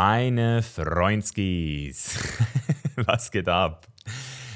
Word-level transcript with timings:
Meine 0.00 0.62
Freundskis, 0.62 2.20
was 2.94 3.32
geht 3.32 3.48
ab? 3.48 3.84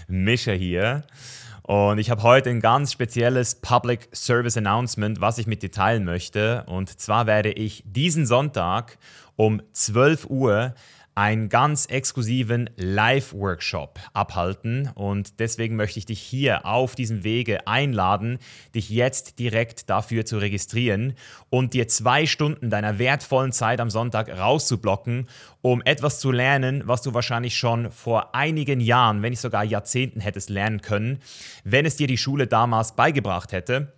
Mischa 0.06 0.52
hier. 0.52 1.02
Und 1.62 1.98
ich 1.98 2.10
habe 2.10 2.22
heute 2.22 2.48
ein 2.48 2.60
ganz 2.60 2.92
spezielles 2.92 3.56
Public 3.56 4.08
Service 4.14 4.56
Announcement, 4.56 5.20
was 5.20 5.38
ich 5.38 5.48
mit 5.48 5.64
dir 5.64 5.72
teilen 5.72 6.04
möchte. 6.04 6.62
Und 6.68 7.00
zwar 7.00 7.26
werde 7.26 7.50
ich 7.50 7.82
diesen 7.84 8.24
Sonntag 8.24 8.98
um 9.34 9.60
12 9.72 10.26
Uhr 10.26 10.74
einen 11.14 11.48
ganz 11.48 11.86
exklusiven 11.86 12.70
Live-Workshop 12.76 14.00
abhalten. 14.12 14.90
Und 14.94 15.40
deswegen 15.40 15.76
möchte 15.76 15.98
ich 15.98 16.06
dich 16.06 16.20
hier 16.20 16.64
auf 16.64 16.94
diesem 16.94 17.24
Wege 17.24 17.66
einladen, 17.66 18.38
dich 18.74 18.88
jetzt 18.88 19.38
direkt 19.38 19.90
dafür 19.90 20.24
zu 20.24 20.38
registrieren 20.38 21.14
und 21.50 21.74
dir 21.74 21.88
zwei 21.88 22.26
Stunden 22.26 22.70
deiner 22.70 22.98
wertvollen 22.98 23.52
Zeit 23.52 23.80
am 23.80 23.90
Sonntag 23.90 24.28
rauszublocken, 24.28 25.28
um 25.60 25.82
etwas 25.82 26.18
zu 26.18 26.30
lernen, 26.30 26.82
was 26.86 27.02
du 27.02 27.14
wahrscheinlich 27.14 27.56
schon 27.56 27.90
vor 27.90 28.34
einigen 28.34 28.80
Jahren, 28.80 29.22
wenn 29.22 29.30
nicht 29.30 29.40
sogar 29.40 29.64
Jahrzehnten 29.64 30.20
hättest 30.20 30.50
lernen 30.50 30.80
können, 30.80 31.18
wenn 31.64 31.86
es 31.86 31.96
dir 31.96 32.06
die 32.06 32.18
Schule 32.18 32.46
damals 32.46 32.96
beigebracht 32.96 33.52
hätte. 33.52 33.92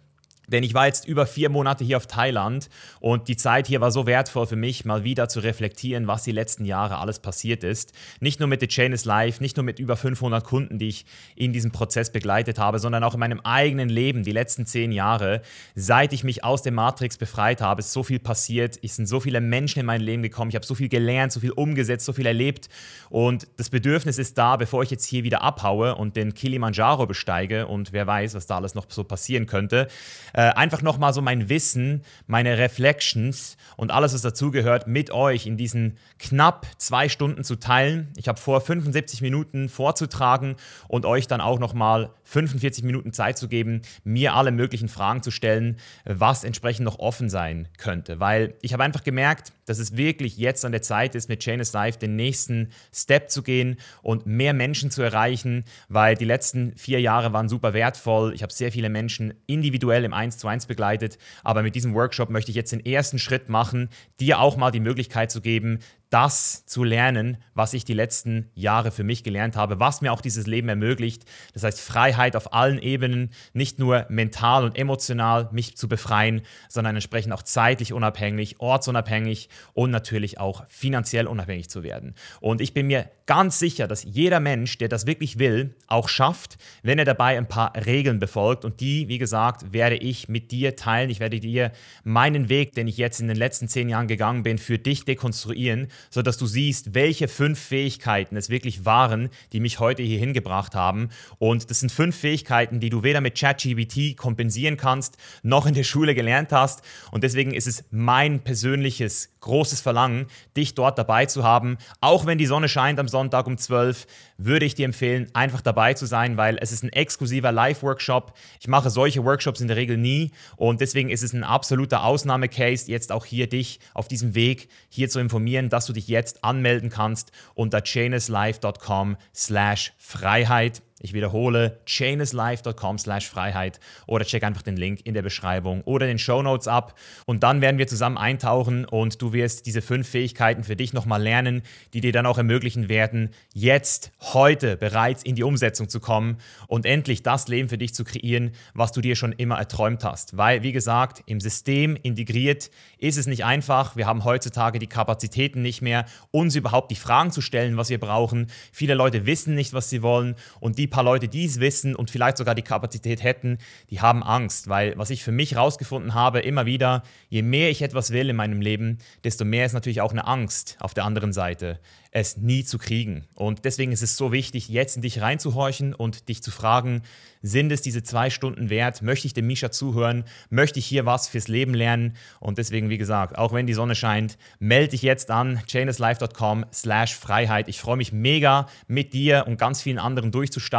Denn 0.48 0.62
ich 0.62 0.74
war 0.74 0.86
jetzt 0.86 1.06
über 1.06 1.26
vier 1.26 1.48
Monate 1.48 1.84
hier 1.84 1.96
auf 1.96 2.06
Thailand 2.06 2.68
und 3.00 3.28
die 3.28 3.36
Zeit 3.36 3.66
hier 3.66 3.80
war 3.80 3.90
so 3.90 4.06
wertvoll 4.06 4.46
für 4.46 4.56
mich, 4.56 4.84
mal 4.84 5.04
wieder 5.04 5.28
zu 5.28 5.40
reflektieren, 5.40 6.06
was 6.06 6.24
die 6.24 6.32
letzten 6.32 6.64
Jahre 6.64 6.98
alles 6.98 7.18
passiert 7.18 7.64
ist. 7.64 7.92
Nicht 8.20 8.40
nur 8.40 8.48
mit 8.48 8.60
The 8.60 8.68
Chain 8.68 8.92
is 8.92 9.04
Life, 9.04 9.42
nicht 9.42 9.56
nur 9.56 9.64
mit 9.64 9.78
über 9.78 9.96
500 9.96 10.44
Kunden, 10.44 10.78
die 10.78 10.88
ich 10.88 11.06
in 11.34 11.52
diesem 11.52 11.72
Prozess 11.72 12.12
begleitet 12.12 12.58
habe, 12.58 12.78
sondern 12.78 13.04
auch 13.04 13.14
in 13.14 13.20
meinem 13.20 13.40
eigenen 13.40 13.88
Leben, 13.88 14.22
die 14.22 14.32
letzten 14.32 14.66
zehn 14.66 14.92
Jahre. 14.92 15.42
Seit 15.74 16.12
ich 16.12 16.24
mich 16.24 16.44
aus 16.44 16.62
dem 16.62 16.74
Matrix 16.74 17.16
befreit 17.16 17.60
habe, 17.60 17.80
ist 17.80 17.92
so 17.92 18.02
viel 18.02 18.18
passiert. 18.18 18.78
Es 18.82 18.96
sind 18.96 19.06
so 19.06 19.20
viele 19.20 19.40
Menschen 19.40 19.80
in 19.80 19.86
mein 19.86 20.00
Leben 20.00 20.22
gekommen. 20.22 20.50
Ich 20.50 20.56
habe 20.56 20.66
so 20.66 20.74
viel 20.74 20.88
gelernt, 20.88 21.32
so 21.32 21.40
viel 21.40 21.52
umgesetzt, 21.52 22.04
so 22.04 22.12
viel 22.12 22.26
erlebt. 22.26 22.68
Und 23.08 23.46
das 23.56 23.70
Bedürfnis 23.70 24.18
ist 24.18 24.36
da, 24.36 24.56
bevor 24.56 24.82
ich 24.82 24.90
jetzt 24.90 25.06
hier 25.06 25.24
wieder 25.24 25.42
abhaue 25.42 25.94
und 25.94 26.16
den 26.16 26.34
Kilimanjaro 26.34 27.06
besteige 27.06 27.66
und 27.66 27.92
wer 27.92 28.06
weiß, 28.06 28.34
was 28.34 28.47
da 28.47 28.56
alles 28.56 28.74
noch 28.74 28.86
so 28.88 29.04
passieren 29.04 29.47
könnte 29.47 29.88
äh, 30.34 30.42
einfach 30.42 30.82
nochmal 30.82 31.14
so 31.14 31.22
mein 31.22 31.48
Wissen, 31.48 32.02
meine 32.27 32.58
Reflections 32.58 33.56
und 33.77 33.90
alles, 33.90 34.14
was 34.14 34.22
dazugehört, 34.22 34.86
mit 34.86 35.10
euch 35.10 35.46
in 35.46 35.56
diesen 35.56 35.96
knapp 36.18 36.66
zwei 36.76 37.08
Stunden 37.08 37.44
zu 37.44 37.56
teilen. 37.56 38.12
Ich 38.16 38.28
habe 38.28 38.38
vor, 38.38 38.60
75 38.60 39.22
Minuten 39.22 39.68
vorzutragen 39.68 40.56
und 40.88 41.06
euch 41.06 41.26
dann 41.26 41.41
auch 41.41 41.58
nochmal 41.58 42.10
45 42.24 42.84
Minuten 42.84 43.12
Zeit 43.12 43.38
zu 43.38 43.48
geben, 43.48 43.82
mir 44.02 44.34
alle 44.34 44.50
möglichen 44.50 44.88
Fragen 44.88 45.22
zu 45.22 45.30
stellen, 45.30 45.76
was 46.04 46.44
entsprechend 46.44 46.84
noch 46.84 46.98
offen 46.98 47.28
sein 47.28 47.69
könnte. 47.78 48.20
Weil 48.20 48.54
ich 48.60 48.72
habe 48.72 48.82
einfach 48.82 49.04
gemerkt, 49.04 49.52
dass 49.66 49.78
es 49.78 49.96
wirklich 49.96 50.36
jetzt 50.36 50.64
an 50.64 50.72
der 50.72 50.82
Zeit 50.82 51.14
ist, 51.14 51.28
mit 51.28 51.41
Chain 51.41 51.60
is 51.60 51.72
Life 51.72 51.98
den 51.98 52.16
nächsten 52.16 52.70
Step 52.92 53.30
zu 53.30 53.42
gehen 53.42 53.76
und 54.02 54.26
mehr 54.26 54.52
Menschen 54.52 54.91
zu 54.91 55.02
erreichen, 55.02 55.64
weil 55.88 56.16
die 56.16 56.24
letzten 56.24 56.76
vier 56.76 57.00
Jahre 57.00 57.32
waren 57.32 57.48
super 57.48 57.72
wertvoll. 57.72 58.34
Ich 58.34 58.42
habe 58.42 58.52
sehr 58.52 58.72
viele 58.72 58.88
Menschen 58.88 59.34
individuell 59.46 60.04
im 60.04 60.12
1 60.25 60.39
zu 60.39 60.48
1 60.48 60.67
begleitet, 60.67 61.19
aber 61.42 61.62
mit 61.62 61.75
diesem 61.75 61.94
Workshop 61.94 62.30
möchte 62.30 62.50
ich 62.50 62.56
jetzt 62.56 62.72
den 62.72 62.84
ersten 62.84 63.19
Schritt 63.19 63.48
machen, 63.48 63.91
dir 64.20 64.41
auch 64.41 64.56
mal 64.56 64.70
die 64.70 64.81
Möglichkeit 64.81 65.31
zu 65.31 65.41
geben, 65.41 65.81
das 66.14 66.64
zu 66.64 66.84
lernen, 66.84 67.38
was 67.54 67.74
ich 67.74 67.84
die 67.84 67.92
letzten 67.92 68.48
Jahre 68.54 68.92
für 68.92 69.02
mich 69.02 69.24
gelernt 69.24 69.56
habe, 69.56 69.80
was 69.80 70.00
mir 70.00 70.12
auch 70.12 70.20
dieses 70.20 70.46
Leben 70.46 70.68
ermöglicht. 70.68 71.24
Das 71.54 71.64
heißt 71.64 71.80
Freiheit 71.80 72.36
auf 72.36 72.52
allen 72.54 72.78
Ebenen, 72.78 73.30
nicht 73.52 73.80
nur 73.80 74.06
mental 74.08 74.62
und 74.62 74.78
emotional 74.78 75.48
mich 75.50 75.76
zu 75.76 75.88
befreien, 75.88 76.42
sondern 76.68 76.94
entsprechend 76.94 77.32
auch 77.32 77.42
zeitlich 77.42 77.92
unabhängig, 77.92 78.60
ortsunabhängig 78.60 79.48
und 79.72 79.90
natürlich 79.90 80.38
auch 80.38 80.64
finanziell 80.68 81.26
unabhängig 81.26 81.68
zu 81.68 81.82
werden. 81.82 82.14
Und 82.40 82.60
ich 82.60 82.74
bin 82.74 82.86
mir 82.86 83.10
ganz 83.26 83.58
sicher, 83.58 83.88
dass 83.88 84.04
jeder 84.04 84.38
Mensch, 84.38 84.78
der 84.78 84.88
das 84.88 85.06
wirklich 85.06 85.38
will, 85.38 85.74
auch 85.86 86.08
schafft, 86.08 86.58
wenn 86.82 86.98
er 86.98 87.04
dabei 87.04 87.36
ein 87.38 87.48
paar 87.48 87.72
Regeln 87.86 88.18
befolgt. 88.18 88.64
Und 88.64 88.80
die, 88.80 89.08
wie 89.08 89.19
gesagt, 89.19 89.72
werde 89.72 89.97
ich 89.97 90.28
mit 90.28 90.50
dir 90.50 90.76
teilen. 90.76 91.10
Ich 91.10 91.20
werde 91.20 91.41
dir 91.41 91.72
meinen 92.04 92.48
Weg, 92.48 92.74
den 92.74 92.86
ich 92.86 92.98
jetzt 92.98 93.20
in 93.20 93.28
den 93.28 93.36
letzten 93.36 93.69
zehn 93.69 93.88
Jahren 93.88 94.08
gegangen 94.08 94.42
bin, 94.42 94.58
für 94.58 94.78
dich 94.78 95.04
dekonstruieren 95.04 95.88
sodass 96.10 96.37
du 96.38 96.47
siehst, 96.47 96.94
welche 96.94 97.28
fünf 97.28 97.59
Fähigkeiten 97.59 98.37
es 98.37 98.48
wirklich 98.48 98.84
waren, 98.84 99.31
die 99.53 99.60
mich 99.60 99.81
heute 99.81 100.03
hier 100.03 100.19
hingebracht 100.19 100.75
haben. 100.75 101.10
Und 101.38 101.70
das 101.70 101.81
sind 101.81 101.92
fünf 101.92 102.16
Fähigkeiten, 102.16 102.81
die 102.81 102.91
du 102.91 103.03
weder 103.03 103.20
mit 103.20 103.38
ChatGPT 103.38 104.16
kompensieren 104.16 104.76
kannst, 104.76 105.16
noch 105.42 105.66
in 105.66 105.75
der 105.75 105.84
Schule 105.84 106.15
gelernt 106.15 106.53
hast. 106.53 106.82
Und 107.10 107.25
deswegen 107.25 107.53
ist 107.53 107.66
es 107.66 107.84
mein 107.91 108.41
persönliches 108.41 109.34
großes 109.44 109.81
Verlangen, 109.81 110.27
dich 110.56 110.75
dort 110.75 110.99
dabei 110.99 111.27
zu 111.27 111.44
haben. 111.44 111.78
Auch 112.00 112.27
wenn 112.27 112.38
die 112.38 112.47
Sonne 112.47 112.69
scheint 112.69 112.99
am 112.99 113.09
Sonntag 113.09 113.47
um 113.47 113.56
12, 113.56 114.06
würde 114.37 114.66
ich 114.66 114.75
dir 114.75 114.87
empfehlen, 114.87 115.31
einfach 115.34 115.60
dabei 115.60 115.94
zu 115.94 116.06
sein, 116.06 116.37
weil 116.37 116.59
es 116.60 116.72
ist 116.72 116.82
ein 116.82 116.93
exklusiver 116.93 117.53
Live-Workshop. 117.53 118.34
Ich 118.60 118.69
mache 118.69 118.91
solche 118.91 119.25
Workshops 119.25 119.60
in 119.60 119.69
der 119.69 119.77
Regel 119.77 119.97
nie 119.97 120.33
und 120.56 120.81
deswegen 120.81 121.10
ist 121.10 121.22
es 121.22 121.33
ein 121.33 121.44
absoluter 121.44 122.04
Ausnahmecase, 122.04 122.91
jetzt 122.91 123.12
auch 123.12 123.25
hier 123.25 123.49
dich 123.49 123.81
auf 123.93 124.09
diesem 124.09 124.34
Weg 124.34 124.69
hier 124.88 125.09
zu 125.09 125.21
informieren, 125.21 125.69
dass 125.69 125.87
du 125.87 125.93
dich 125.93 126.09
jetzt 126.09 126.43
anmelden 126.43 126.91
kannst 126.91 127.31
unter 127.54 127.83
chainislife.com 127.83 129.16
slash 129.34 129.93
Freiheit. 129.99 130.83
Ich 131.04 131.12
wiederhole, 131.12 131.81
chainislife.com 131.84 132.97
slash 132.97 133.28
Freiheit 133.28 133.78
oder 134.06 134.25
check 134.25 134.42
einfach 134.42 134.62
den 134.62 134.78
Link 134.78 135.00
in 135.04 135.12
der 135.12 135.20
Beschreibung 135.20 135.82
oder 135.82 136.06
den 136.06 136.19
Show 136.19 136.41
Notes 136.41 136.66
ab 136.66 136.98
und 137.26 137.42
dann 137.42 137.60
werden 137.60 137.76
wir 137.76 137.87
zusammen 137.87 138.16
eintauchen 138.16 138.87
und 138.87 139.20
du 139.20 139.34
wirst 139.34 139.66
diese 139.66 139.82
fünf 139.82 140.09
Fähigkeiten 140.09 140.65
für 140.65 140.76
dich 140.76 140.94
nochmal 140.94 141.22
lernen, 141.22 141.60
die 141.92 142.00
dir 142.00 142.10
dann 142.10 142.25
auch 142.25 142.38
ermöglichen 142.38 142.88
werden, 142.88 143.28
jetzt, 143.53 144.12
heute 144.32 144.78
bereits 144.78 145.22
in 145.22 145.34
die 145.34 145.42
Umsetzung 145.42 145.91
zu 145.91 146.00
kommen 146.00 146.38
und 146.69 146.87
endlich 146.87 147.22
das 147.22 147.48
Leben 147.48 147.69
für 147.69 147.76
dich 147.76 147.92
zu 147.92 148.04
kreieren, 148.04 148.53
was 148.72 148.92
du 148.92 149.03
dir 149.03 149.15
schon 149.15 149.32
immer 149.32 149.59
erträumt 149.59 150.04
hast. 150.04 150.38
Weil, 150.38 150.62
wie 150.62 150.72
gesagt, 150.72 151.22
im 151.26 151.38
System 151.38 151.98
integriert 152.03 152.71
ist 152.97 153.19
es 153.19 153.26
nicht 153.26 153.44
einfach. 153.44 153.94
Wir 153.94 154.06
haben 154.06 154.25
heutzutage 154.25 154.78
die 154.78 154.86
Kapazitäten 154.86 155.60
nicht 155.60 155.82
mehr, 155.82 156.06
uns 156.31 156.56
überhaupt 156.56 156.91
die 156.91 156.97
Fragen 156.97 157.31
zu 157.31 157.42
stellen, 157.42 157.76
was 157.76 157.91
wir 157.91 158.00
brauchen. 158.00 158.47
Viele 158.72 158.94
Leute 158.94 159.26
wissen 159.26 159.54
nicht, 159.54 159.75
was 159.75 159.91
sie 159.91 160.00
wollen 160.00 160.34
und 160.60 160.78
die 160.78 160.94
paar 160.94 161.03
Leute, 161.03 161.27
die 161.27 161.44
es 161.44 161.59
wissen 161.59 161.97
und 161.97 162.09
vielleicht 162.09 162.37
sogar 162.37 162.55
die 162.55 162.62
Kapazität 162.62 163.25
hätten, 163.25 163.59
die 163.91 164.00
haben 164.00 164.22
Angst, 164.22 164.69
weil 164.69 164.97
was 164.97 165.10
ich 165.10 165.25
für 165.25 165.32
mich 165.32 165.55
herausgefunden 165.55 166.15
habe, 166.15 166.38
immer 166.38 166.66
wieder, 166.66 167.03
je 167.28 167.43
mehr 167.43 167.69
ich 167.69 167.82
etwas 167.82 168.12
will 168.12 168.31
in 168.31 168.37
meinem 168.37 168.60
Leben, 168.60 168.99
desto 169.25 169.44
mehr 169.44 169.66
ist 169.66 169.72
natürlich 169.72 170.00
auch 170.00 170.12
eine 170.12 170.27
Angst 170.28 170.77
auf 170.78 170.94
der 170.94 171.04
anderen 171.04 171.33
Seite, 171.33 171.81
es 172.12 172.37
nie 172.37 172.65
zu 172.65 172.78
kriegen. 172.78 173.27
Und 173.34 173.65
deswegen 173.65 173.91
ist 173.91 174.03
es 174.03 174.16
so 174.16 174.31
wichtig, 174.31 174.69
jetzt 174.69 174.94
in 174.94 175.03
dich 175.03 175.21
reinzuhorchen 175.21 175.94
und 175.94 176.28
dich 176.28 176.44
zu 176.44 176.53
fragen, 176.53 177.03
sind 177.43 177.72
es 177.72 177.83
diese 177.83 178.03
zwei 178.04 178.31
Stunden 178.31 178.71
wert? 178.71 179.03
Möchte 179.03 179.27
ich 179.27 179.34
dem 179.34 179.49
Misha 179.49 179.71
zuhören? 179.71 180.25
Möchte 180.49 180.78
ich 180.78 180.87
hier 180.87 181.04
was 181.04 181.28
fürs 181.28 181.49
Leben 181.49 181.75
lernen? 181.75 182.16
Und 182.38 182.56
deswegen, 182.59 182.88
wie 182.88 182.99
gesagt, 182.99 183.37
auch 183.37 183.53
wenn 183.53 183.66
die 183.66 183.75
Sonne 183.75 183.97
scheint, 183.97 184.38
melde 184.60 184.93
dich 184.93 185.03
jetzt 185.03 185.31
an, 185.31 185.60
chainislife.com 185.66 186.65
slash 186.72 187.15
Freiheit. 187.15 187.69
Ich 187.69 187.81
freue 187.81 187.97
mich 187.97 188.12
mega, 188.12 188.66
mit 188.87 189.12
dir 189.12 189.44
und 189.47 189.59
ganz 189.59 189.83
vielen 189.83 189.99
anderen 189.99 190.31
durchzustarten 190.31 190.73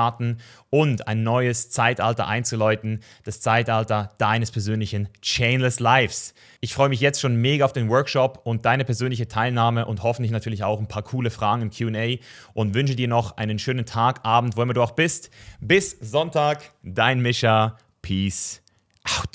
und 0.70 1.08
ein 1.08 1.24
neues 1.24 1.70
Zeitalter 1.70 2.28
einzuläuten, 2.28 3.02
das 3.24 3.42
Zeitalter 3.42 4.12
deines 4.18 4.52
persönlichen 4.52 5.10
Chainless 5.22 5.80
Lives. 5.80 6.34
Ich 6.62 6.74
freue 6.74 6.90
mich 6.90 7.00
jetzt 7.00 7.22
schon 7.22 7.36
mega 7.36 7.66
auf 7.66 7.74
den 7.74 7.90
Workshop 7.90 8.42
und 8.44 8.66
deine 8.66 8.86
persönliche 8.86 9.28
Teilnahme 9.28 9.86
und 9.86 10.04
hoffentlich 10.04 10.32
natürlich 10.32 10.64
auch 10.64 10.80
ein 10.80 10.88
paar 10.88 11.04
coole 11.04 11.30
Fragen 11.30 11.62
im 11.62 11.72
QA 11.72 12.22
und 12.54 12.74
wünsche 12.74 12.96
dir 12.96 13.08
noch 13.08 13.38
einen 13.38 13.60
schönen 13.60 13.86
Tag, 13.86 14.26
Abend, 14.26 14.58
wo 14.58 14.62
immer 14.62 14.74
du 14.74 14.82
auch 14.82 14.92
bist. 14.92 15.30
Bis 15.60 15.98
Sonntag, 16.02 16.74
dein 16.84 17.22
Mischa. 17.22 17.78
Peace 18.02 18.62
out. 19.04 19.26